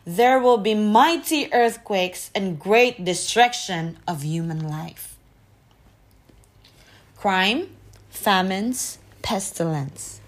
there 0.05 0.39
will 0.39 0.57
be 0.57 0.73
mighty 0.73 1.53
earthquakes 1.53 2.31
and 2.33 2.59
great 2.59 3.05
destruction 3.05 3.97
of 4.07 4.23
human 4.23 4.67
life. 4.67 5.15
Crime, 7.17 7.69
famines, 8.09 8.97
pestilence. 9.21 10.19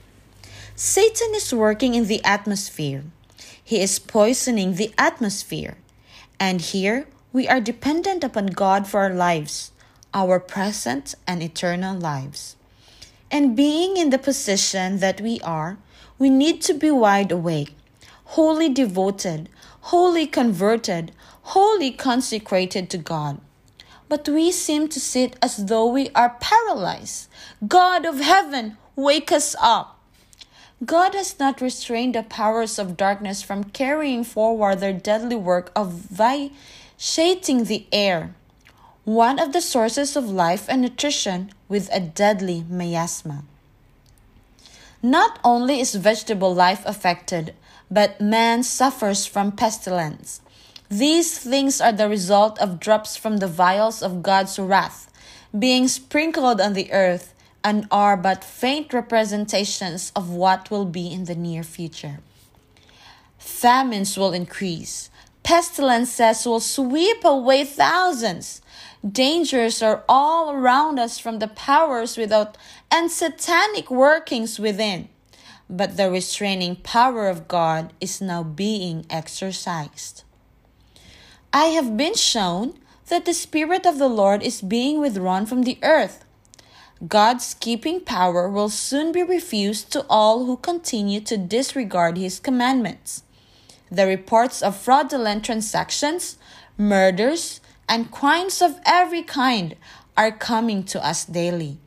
Satan 0.75 1.33
is 1.35 1.53
working 1.53 1.95
in 1.95 2.05
the 2.05 2.23
atmosphere. 2.23 3.03
He 3.63 3.81
is 3.81 3.97
poisoning 3.97 4.75
the 4.75 4.93
atmosphere. 4.97 5.77
And 6.39 6.61
here 6.61 7.07
we 7.31 7.47
are 7.47 7.61
dependent 7.61 8.23
upon 8.23 8.47
God 8.47 8.87
for 8.87 9.01
our 9.01 9.13
lives, 9.13 9.71
our 10.13 10.39
present 10.39 11.15
and 11.25 11.41
eternal 11.41 11.97
lives. 11.97 12.55
And 13.31 13.55
being 13.55 13.97
in 13.97 14.11
the 14.11 14.19
position 14.19 14.99
that 14.99 15.19
we 15.19 15.39
are, 15.41 15.77
we 16.19 16.29
need 16.29 16.61
to 16.63 16.73
be 16.75 16.91
wide 16.91 17.31
awake, 17.31 17.75
wholly 18.25 18.69
devoted, 18.69 19.49
wholly 19.87 20.25
converted, 20.25 21.11
wholly 21.53 21.91
consecrated 21.91 22.89
to 22.89 22.97
God. 22.97 23.39
But 24.07 24.29
we 24.29 24.51
seem 24.51 24.87
to 24.89 24.99
sit 24.99 25.35
as 25.41 25.65
though 25.65 25.87
we 25.87 26.09
are 26.15 26.37
paralyzed. 26.39 27.27
God 27.67 28.05
of 28.05 28.19
heaven, 28.19 28.77
wake 28.95 29.31
us 29.31 29.55
up. 29.59 29.99
God 30.85 31.15
has 31.15 31.37
not 31.39 31.61
restrained 31.61 32.15
the 32.15 32.23
powers 32.23 32.79
of 32.79 32.97
darkness 32.97 33.41
from 33.41 33.65
carrying 33.65 34.23
forward 34.23 34.79
their 34.79 34.93
deadly 34.93 35.35
work 35.35 35.71
of 35.75 35.91
vitiating 35.91 37.65
the 37.65 37.85
air, 37.91 38.35
one 39.03 39.39
of 39.39 39.51
the 39.51 39.61
sources 39.61 40.15
of 40.15 40.29
life 40.29 40.67
and 40.69 40.81
nutrition, 40.81 41.51
with 41.67 41.89
a 41.91 41.99
deadly 41.99 42.65
miasma. 42.69 43.43
Not 45.03 45.37
only 45.43 45.81
is 45.81 45.95
vegetable 45.95 46.55
life 46.55 46.81
affected, 46.85 47.53
but 47.91 48.21
man 48.21 48.63
suffers 48.63 49.25
from 49.25 49.51
pestilence. 49.51 50.39
These 50.89 51.39
things 51.39 51.81
are 51.81 51.91
the 51.91 52.07
result 52.07 52.57
of 52.59 52.79
drops 52.79 53.17
from 53.17 53.37
the 53.37 53.47
vials 53.47 54.01
of 54.01 54.23
God's 54.23 54.57
wrath, 54.57 55.11
being 55.57 55.89
sprinkled 55.89 56.61
on 56.61 56.71
the 56.71 56.91
earth, 56.93 57.33
and 57.65 57.85
are 57.91 58.15
but 58.15 58.45
faint 58.45 58.93
representations 58.93 60.13
of 60.15 60.29
what 60.29 60.71
will 60.71 60.85
be 60.85 61.11
in 61.11 61.25
the 61.25 61.35
near 61.35 61.63
future. 61.63 62.19
Famines 63.37 64.17
will 64.17 64.31
increase, 64.31 65.09
pestilences 65.43 66.45
will 66.45 66.61
sweep 66.61 67.25
away 67.25 67.65
thousands. 67.65 68.61
Dangers 69.05 69.81
are 69.81 70.03
all 70.07 70.51
around 70.51 70.97
us 70.97 71.19
from 71.19 71.39
the 71.39 71.49
powers 71.49 72.15
without 72.15 72.57
and 72.93 73.11
satanic 73.11 73.91
workings 73.91 74.59
within 74.59 75.09
but 75.69 75.97
the 75.97 76.11
restraining 76.11 76.75
power 76.75 77.27
of 77.27 77.47
God 77.47 77.93
is 77.99 78.21
now 78.21 78.43
being 78.43 79.05
exercised. 79.09 80.23
I 81.51 81.65
have 81.67 81.97
been 81.97 82.15
shown 82.15 82.77
that 83.07 83.25
the 83.25 83.33
Spirit 83.33 83.85
of 83.85 83.97
the 83.97 84.07
Lord 84.07 84.43
is 84.43 84.61
being 84.61 84.99
withdrawn 84.99 85.45
from 85.45 85.63
the 85.63 85.79
earth. 85.81 86.25
God's 87.07 87.55
keeping 87.59 88.01
power 88.01 88.47
will 88.47 88.69
soon 88.69 89.11
be 89.11 89.23
refused 89.23 89.91
to 89.91 90.05
all 90.09 90.45
who 90.45 90.57
continue 90.57 91.19
to 91.21 91.37
disregard 91.37 92.17
His 92.17 92.39
commandments. 92.39 93.23
The 93.91 94.07
reports 94.07 94.61
of 94.61 94.77
fraudulent 94.77 95.43
transactions, 95.45 96.37
murders, 96.77 97.61
and 97.89 98.11
crimes 98.11 98.61
of 98.61 98.79
every 98.85 99.23
kind 99.23 99.75
are 100.15 100.31
coming 100.31 100.83
to 100.85 101.05
us 101.05 101.25
daily. 101.25 101.79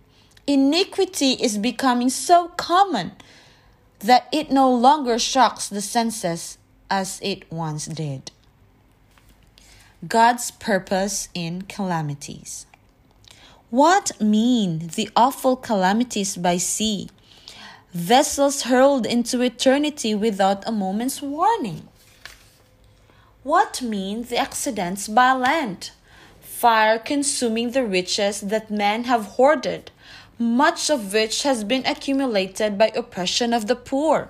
Iniquity 0.46 1.32
is 1.32 1.58
becoming 1.58 2.08
so 2.08 2.48
common 2.56 3.12
that 3.98 4.28
it 4.30 4.50
no 4.50 4.72
longer 4.72 5.18
shocks 5.18 5.68
the 5.68 5.80
senses 5.80 6.58
as 6.88 7.18
it 7.20 7.50
once 7.50 7.86
did. 7.86 8.30
God's 10.06 10.52
purpose 10.52 11.28
in 11.34 11.62
calamities. 11.62 12.66
What 13.70 14.12
mean 14.20 14.90
the 14.94 15.10
awful 15.16 15.56
calamities 15.56 16.36
by 16.36 16.58
sea? 16.58 17.08
Vessels 17.92 18.62
hurled 18.62 19.04
into 19.04 19.40
eternity 19.40 20.14
without 20.14 20.62
a 20.68 20.70
moment's 20.70 21.20
warning. 21.20 21.88
What 23.42 23.82
mean 23.82 24.22
the 24.24 24.36
accidents 24.36 25.08
by 25.08 25.32
land? 25.32 25.90
Fire 26.40 26.98
consuming 27.00 27.72
the 27.72 27.84
riches 27.84 28.40
that 28.42 28.70
men 28.70 29.04
have 29.04 29.24
hoarded, 29.36 29.90
much 30.38 30.90
of 30.90 31.14
which 31.14 31.44
has 31.44 31.64
been 31.64 31.84
accumulated 31.86 32.76
by 32.76 32.88
oppression 32.88 33.54
of 33.54 33.66
the 33.66 33.76
poor. 33.76 34.28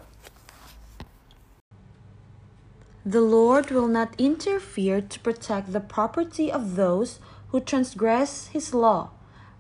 The 3.05 3.21
Lord 3.21 3.71
will 3.71 3.89
not 3.89 4.15
interfere 4.19 5.01
to 5.01 5.21
protect 5.21 5.73
the 5.73 5.81
property 5.81 6.51
of 6.51 6.77
those 6.77 7.19
who 7.49 7.61
transgress 7.61 8.49
his 8.49 8.75
law, 8.75 9.11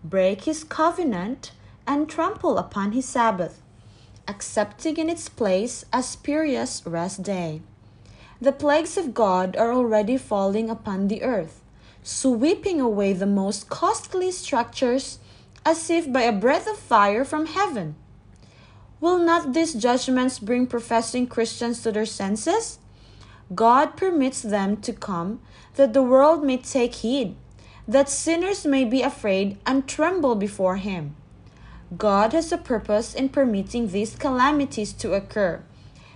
break 0.04 0.44
his 0.44 0.64
covenant, 0.64 1.52
and 1.87 2.09
trample 2.09 2.59
upon 2.59 2.92
his 2.92 3.06
Sabbath, 3.06 3.62
accepting 4.28 4.96
in 4.96 5.09
its 5.09 5.28
place 5.28 5.85
a 5.92 6.02
spurious 6.02 6.82
rest 6.85 7.22
day. 7.22 7.62
The 8.40 8.52
plagues 8.52 8.96
of 8.96 9.14
God 9.14 9.56
are 9.56 9.72
already 9.72 10.16
falling 10.16 10.68
upon 10.68 11.09
the 11.09 11.22
earth, 11.22 11.61
sweeping 12.02 12.80
away 12.80 13.12
the 13.12 13.26
most 13.26 13.68
costly 13.68 14.30
structures 14.30 15.18
as 15.66 15.90
if 15.90 16.11
by 16.12 16.22
a 16.22 16.33
breath 16.33 16.68
of 16.68 16.79
fire 16.79 17.24
from 17.24 17.46
heaven. 17.46 17.96
Will 19.00 19.18
not 19.18 19.52
these 19.52 19.74
judgments 19.74 20.38
bring 20.38 20.68
professing 20.68 21.26
Christians 21.26 21.83
to 21.83 21.90
their 21.90 22.07
senses? 22.07 22.79
God 23.52 23.96
permits 23.96 24.42
them 24.42 24.76
to 24.79 24.92
come 24.92 25.40
that 25.74 25.92
the 25.92 26.05
world 26.05 26.44
may 26.44 26.57
take 26.59 26.94
heed, 26.94 27.35
that 27.88 28.09
sinners 28.09 28.64
may 28.64 28.85
be 28.85 29.02
afraid 29.02 29.59
and 29.66 29.88
tremble 29.88 30.37
before 30.37 30.76
Him. 30.76 31.16
God 31.98 32.33
has 32.33 32.52
a 32.52 32.59
purpose 32.59 33.12
in 33.12 33.29
permitting 33.29 33.88
these 33.88 34.14
calamities 34.14 34.92
to 34.94 35.14
occur. 35.14 35.62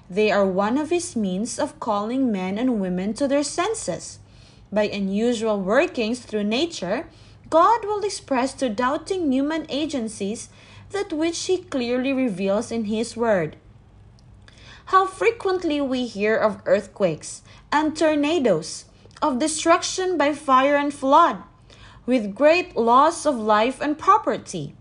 They 0.09 0.31
are 0.31 0.47
one 0.47 0.79
of 0.79 0.91
His 0.91 1.17
means 1.17 1.59
of 1.59 1.81
calling 1.81 2.31
men 2.31 2.57
and 2.57 2.81
women 2.81 3.15
to 3.15 3.27
their 3.27 3.45
senses. 3.45 4.21
By 4.73 4.85
unusual 4.85 5.61
workings 5.61 6.21
through 6.21 6.45
nature, 6.45 7.09
God 7.51 7.85
will 7.85 8.05
express 8.05 8.55
to 8.55 8.69
doubting 8.69 9.33
human 9.33 9.67
agencies 9.69 10.49
that 10.91 11.13
which 11.13 11.39
He 11.47 11.59
clearly 11.59 12.13
reveals 12.13 12.71
in 12.71 12.85
His 12.85 13.17
Word. 13.17 13.57
How 14.87 15.07
frequently 15.07 15.81
we 15.81 16.07
hear 16.07 16.37
of 16.37 16.63
earthquakes 16.65 17.43
and 17.71 17.97
tornadoes, 17.97 18.87
of 19.21 19.39
destruction 19.39 20.17
by 20.17 20.33
fire 20.33 20.77
and 20.77 20.95
flood. 20.95 21.43
with 22.07 22.35
great 22.35 22.77
loss 22.77 23.25
of 23.25 23.37
life 23.37 23.81
and 23.81 23.99
property. 23.99 24.75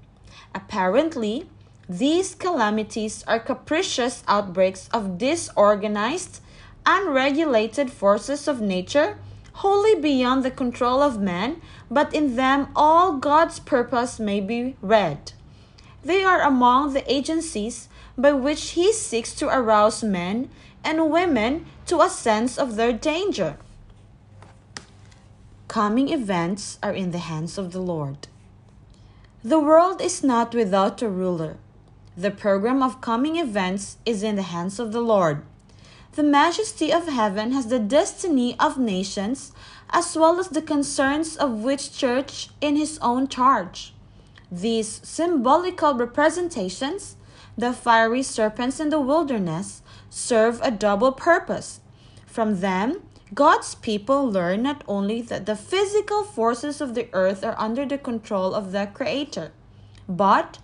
Apparently, 0.55 1.47
these 1.88 2.34
calamities 2.34 3.23
are 3.27 3.39
capricious 3.39 4.23
outbreaks 4.27 4.89
of 4.91 5.17
disorganized, 5.17 6.41
unregulated 6.86 7.91
forces 7.91 8.47
of 8.47 8.62
nature, 8.62 9.17
wholly 9.60 9.95
beyond 9.95 10.43
the 10.43 10.52
control 10.52 11.02
of 11.02 11.19
man, 11.19 11.62
but 11.89 12.13
in 12.13 12.36
them 12.36 12.67
all 12.76 13.17
God's 13.17 13.60
purpose 13.60 14.19
may 14.19 14.41
be 14.41 14.76
read. 14.82 15.34
They 16.04 16.24
are 16.24 16.41
among 16.41 16.93
the 16.93 17.12
agencies 17.12 17.89
by 18.17 18.34
which 18.34 18.72
He 18.72 18.91
seeks 18.91 19.34
to 19.36 19.48
arouse 19.48 20.04
men 20.04 20.50
and 20.84 21.12
women 21.12 21.65
to 21.88 22.02
a 22.02 22.10
sense 22.10 22.58
of 22.58 22.76
their 22.76 22.93
danger. 22.93 23.58
Coming 25.67 26.10
events 26.10 26.80
are 26.82 26.93
in 26.93 27.12
the 27.12 27.26
hands 27.30 27.58
of 27.58 27.72
the 27.72 27.82
Lord. 27.82 28.28
The 29.43 29.60
world 29.60 30.02
is 30.02 30.24
not 30.24 30.54
without 30.54 31.02
a 31.02 31.10
ruler 31.10 31.58
the 32.19 32.32
program 32.32 32.84
of 32.84 33.00
coming 33.00 33.38
events 33.38 33.95
is 34.06 34.24
in 34.24 34.36
the 34.36 34.41
hands 34.41 34.78
of 34.78 34.91
the 34.91 35.00
Lord. 35.00 35.41
The 36.13 36.24
majesty 36.24 36.91
of 36.91 37.08
heaven 37.08 37.52
has 37.52 37.67
the 37.67 37.80
destiny 37.80 38.60
of 38.60 38.78
nations 38.78 39.52
as 39.91 40.15
well 40.15 40.39
as 40.39 40.50
the 40.50 40.62
concerns 40.62 41.36
of 41.36 41.63
which 41.63 41.95
church 41.95 42.50
in 42.62 42.76
his 42.76 42.98
own 43.00 43.28
charge. 43.28 43.93
These 44.52 45.02
symbolical 45.04 45.93
representations, 45.93 47.15
the 47.58 47.74
fiery 47.74 48.24
serpents 48.24 48.80
in 48.80 48.89
the 48.89 49.00
wilderness, 49.00 49.84
serve 50.10 50.60
a 50.63 50.72
double 50.72 51.12
purpose. 51.12 51.80
From 52.26 52.60
them, 52.60 53.04
God's 53.34 53.76
people 53.76 54.28
learn 54.28 54.63
not 54.63 54.84
only 54.88 55.22
that 55.22 55.45
the 55.45 55.56
physical 55.56 56.24
forces 56.24 56.82
of 56.82 56.95
the 56.95 57.08
earth 57.13 57.43
are 57.43 57.56
under 57.60 57.86
the 57.86 58.00
control 58.00 58.56
of 58.56 58.72
the 58.72 58.89
Creator, 58.91 59.52
but 60.08 60.58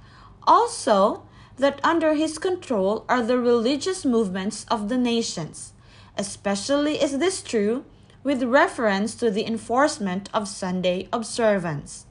also 0.48 1.25
that 1.58 1.80
under 1.84 2.14
his 2.14 2.38
control 2.38 3.06
are 3.08 3.22
the 3.22 3.40
religious 3.40 4.06
movements 4.06 4.66
of 4.70 4.90
the 4.90 4.98
nations. 4.98 5.74
Especially 6.18 7.02
is 7.02 7.18
this 7.18 7.42
true 7.42 7.86
with 8.24 8.44
reference 8.44 9.16
to 9.16 9.30
the 9.30 9.46
enforcement 9.46 10.30
of 10.34 10.48
Sunday 10.48 11.08
observance. 11.14 12.06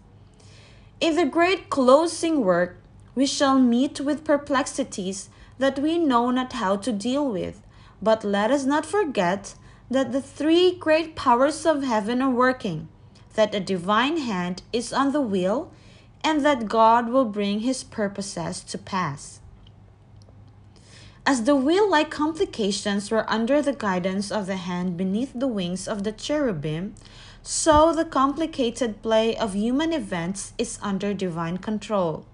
In 1.00 1.16
the 1.16 1.26
great 1.26 1.70
closing 1.70 2.44
work, 2.44 2.78
we 3.14 3.26
shall 3.26 3.59
meet 3.59 4.00
with 4.00 4.24
perplexities 4.24 5.28
that 5.59 5.78
we 5.78 5.98
know 5.98 6.30
not 6.30 6.54
how 6.54 6.76
to 6.76 6.92
deal 6.92 7.28
with, 7.28 7.62
but 8.00 8.24
let 8.24 8.50
us 8.50 8.64
not 8.64 8.87
forget 8.87 9.54
that 9.90 10.12
the 10.12 10.22
three 10.22 10.72
great 10.72 11.14
powers 11.14 11.66
of 11.66 11.83
heaven 11.83 12.22
are 12.22 12.30
working, 12.30 12.88
that 13.35 13.54
a 13.54 13.61
divine 13.61 14.18
hand 14.18 14.62
is 14.72 14.92
on 14.92 15.12
the 15.12 15.20
wheel, 15.20 15.70
and 16.24 16.44
that 16.44 16.66
God 16.66 17.10
will 17.10 17.26
bring 17.26 17.60
his 17.60 17.84
purposes 17.84 18.64
to 18.64 18.78
pass. 18.78 19.40
As 21.26 21.44
the 21.44 21.54
wheel 21.54 21.88
like 21.88 22.10
complications 22.10 23.10
were 23.10 23.30
under 23.30 23.62
the 23.62 23.72
guidance 23.72 24.32
of 24.32 24.46
the 24.46 24.56
hand 24.56 24.96
beneath 24.96 25.32
the 25.34 25.48
wings 25.48 25.87
of 25.87 26.02
the 26.02 26.12
cherubim, 26.12 26.94
so 27.42 27.92
the 27.94 28.04
complicated 28.04 29.02
play 29.02 29.37
of 29.37 29.54
human 29.54 29.92
events 29.92 30.54
is 30.58 30.78
under 30.82 31.14
divine 31.14 31.58
control. 31.58 32.24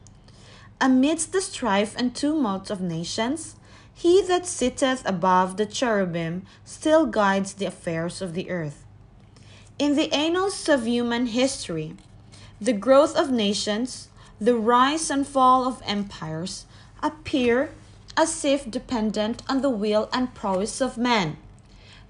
Amidst 0.80 1.32
the 1.32 1.40
strife 1.40 1.94
and 1.96 2.14
tumult 2.14 2.70
of 2.70 2.80
nations, 2.80 3.56
he 3.92 4.22
that 4.22 4.46
sitteth 4.46 5.02
above 5.04 5.56
the 5.56 5.66
cherubim 5.66 6.46
still 6.64 7.06
guides 7.06 7.54
the 7.54 7.66
affairs 7.66 8.22
of 8.22 8.34
the 8.34 8.50
earth. 8.50 8.84
In 9.78 9.94
the 9.94 10.12
annals 10.12 10.68
of 10.68 10.86
human 10.86 11.26
history, 11.26 11.96
the 12.60 12.72
growth 12.72 13.16
of 13.16 13.30
nations, 13.30 14.08
the 14.38 14.54
rise 14.54 15.10
and 15.10 15.26
fall 15.26 15.66
of 15.66 15.82
empires 15.86 16.66
appear 17.02 17.70
as 18.16 18.44
if 18.44 18.70
dependent 18.70 19.42
on 19.48 19.62
the 19.62 19.70
will 19.70 20.08
and 20.12 20.34
prowess 20.34 20.80
of 20.80 20.98
man. 20.98 21.38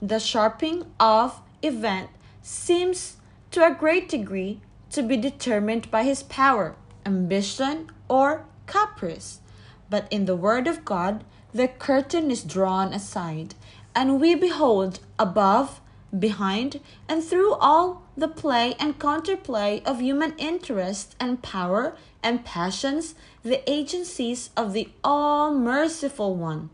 The 0.02 0.18
sharpening 0.18 0.86
of 0.98 1.40
event 1.62 2.10
seems 2.42 3.16
to 3.52 3.64
a 3.64 3.74
great 3.74 4.08
degree 4.08 4.60
to 4.90 5.02
be 5.02 5.16
determined 5.16 5.90
by 5.90 6.02
his 6.02 6.22
power, 6.24 6.74
ambition, 7.06 7.90
or 8.08 8.44
caprice. 8.66 9.40
But 9.88 10.08
in 10.10 10.24
the 10.24 10.36
Word 10.36 10.66
of 10.66 10.84
God, 10.84 11.22
the 11.52 11.68
curtain 11.68 12.30
is 12.30 12.42
drawn 12.42 12.92
aside, 12.92 13.54
and 13.94 14.20
we 14.20 14.34
behold 14.34 15.00
above 15.18 15.80
behind, 16.16 16.80
and 17.08 17.22
through 17.22 17.54
all 17.54 18.02
the 18.16 18.28
play 18.28 18.74
and 18.78 18.98
counterplay 18.98 19.82
of 19.84 20.00
human 20.00 20.34
interest 20.38 21.14
and 21.20 21.42
power 21.42 21.96
and 22.22 22.44
passions, 22.44 23.14
the 23.42 23.68
agencies 23.70 24.50
of 24.56 24.72
the 24.72 24.88
all 25.02 25.52
merciful 25.54 26.34
one, 26.34 26.70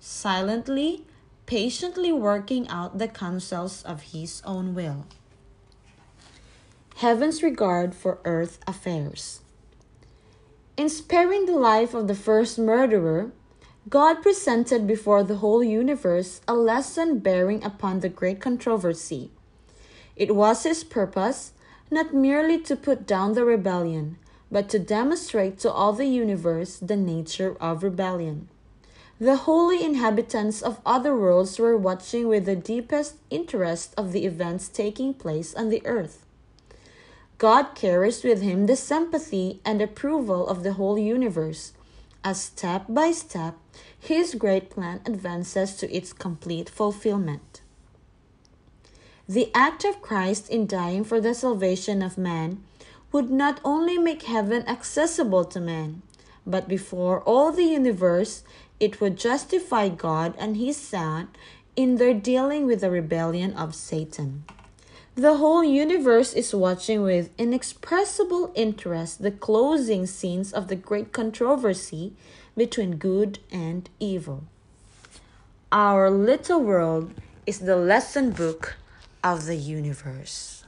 silently, 0.00 1.04
patiently 1.46 2.12
working 2.12 2.68
out 2.68 2.98
the 2.98 3.08
counsels 3.08 3.82
of 3.82 4.12
his 4.12 4.42
own 4.44 4.74
will. 4.74 5.06
Heaven's 6.96 7.42
regard 7.42 7.94
for 7.94 8.18
earth 8.24 8.58
affairs. 8.66 9.40
In 10.76 10.88
sparing 10.88 11.46
the 11.46 11.58
life 11.58 11.94
of 11.94 12.08
the 12.08 12.14
first 12.14 12.58
murderer, 12.58 13.32
God 13.88 14.22
presented 14.22 14.86
before 14.86 15.22
the 15.22 15.36
whole 15.36 15.62
universe 15.62 16.42
a 16.46 16.54
lesson 16.54 17.20
bearing 17.20 17.64
upon 17.64 18.00
the 18.00 18.10
great 18.10 18.40
controversy. 18.40 19.30
It 20.14 20.34
was 20.34 20.64
his 20.64 20.84
purpose 20.84 21.52
not 21.90 22.12
merely 22.12 22.58
to 22.60 22.76
put 22.76 23.06
down 23.06 23.32
the 23.32 23.44
rebellion, 23.44 24.18
but 24.50 24.68
to 24.70 24.78
demonstrate 24.78 25.58
to 25.60 25.72
all 25.72 25.94
the 25.94 26.06
universe 26.06 26.78
the 26.78 26.96
nature 26.96 27.56
of 27.60 27.82
rebellion. 27.82 28.48
The 29.20 29.36
holy 29.36 29.82
inhabitants 29.82 30.62
of 30.62 30.80
other 30.84 31.16
worlds 31.16 31.58
were 31.58 31.76
watching 31.76 32.28
with 32.28 32.44
the 32.44 32.56
deepest 32.56 33.14
interest 33.30 33.94
of 33.96 34.12
the 34.12 34.26
events 34.26 34.68
taking 34.68 35.14
place 35.14 35.54
on 35.54 35.70
the 35.70 35.84
earth. 35.86 36.24
God 37.38 37.74
carries 37.74 38.22
with 38.22 38.42
him 38.42 38.66
the 38.66 38.76
sympathy 38.76 39.60
and 39.64 39.80
approval 39.80 40.46
of 40.46 40.62
the 40.62 40.74
whole 40.74 40.98
universe 40.98 41.72
as 42.22 42.40
step 42.40 42.84
by 42.88 43.12
step 43.12 43.54
his 44.00 44.34
great 44.34 44.70
plan 44.70 45.00
advances 45.04 45.74
to 45.76 45.94
its 45.94 46.12
complete 46.12 46.68
fulfillment. 46.68 47.60
The 49.28 49.50
act 49.54 49.84
of 49.84 50.00
Christ 50.00 50.48
in 50.48 50.66
dying 50.66 51.04
for 51.04 51.20
the 51.20 51.34
salvation 51.34 52.00
of 52.00 52.16
man 52.16 52.62
would 53.12 53.30
not 53.30 53.60
only 53.64 53.98
make 53.98 54.22
heaven 54.22 54.66
accessible 54.66 55.44
to 55.44 55.60
man, 55.60 56.02
but 56.46 56.68
before 56.68 57.20
all 57.20 57.52
the 57.52 57.64
universe, 57.64 58.42
it 58.80 59.00
would 59.00 59.16
justify 59.16 59.88
God 59.88 60.34
and 60.38 60.56
His 60.56 60.76
Son 60.76 61.28
in 61.76 61.96
their 61.96 62.14
dealing 62.14 62.66
with 62.66 62.80
the 62.80 62.90
rebellion 62.90 63.52
of 63.52 63.74
Satan. 63.74 64.44
The 65.14 65.36
whole 65.38 65.64
universe 65.64 66.32
is 66.32 66.54
watching 66.54 67.02
with 67.02 67.30
inexpressible 67.36 68.52
interest 68.54 69.20
the 69.20 69.32
closing 69.32 70.06
scenes 70.06 70.52
of 70.52 70.68
the 70.68 70.76
great 70.76 71.12
controversy 71.12 72.14
between 72.58 72.96
good 72.96 73.38
and 73.50 73.88
evil. 73.98 74.44
Our 75.72 76.10
little 76.10 76.60
world 76.60 77.14
is 77.46 77.60
the 77.60 77.76
lesson 77.76 78.32
book 78.32 78.76
of 79.22 79.46
the 79.46 79.56
universe. 79.56 80.64